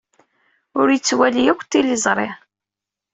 [0.79, 2.29] Ur yettwali akk tiliẓri.